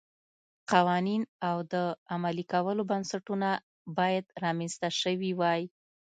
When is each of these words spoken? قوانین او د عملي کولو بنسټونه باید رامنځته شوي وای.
قوانین 0.71 1.23
او 1.49 1.57
د 1.73 1.75
عملي 2.13 2.45
کولو 2.53 2.81
بنسټونه 2.91 3.49
باید 3.97 4.25
رامنځته 4.43 4.89
شوي 5.01 5.31
وای. 5.39 5.61